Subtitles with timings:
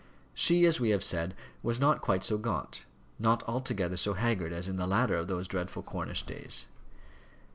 [0.33, 2.85] She, as we have said, was not quite so gaunt,
[3.19, 6.65] not altogether so haggard as in the latter of those dreadful Cornish days.